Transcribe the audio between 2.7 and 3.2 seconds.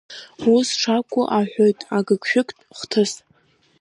хҭыс…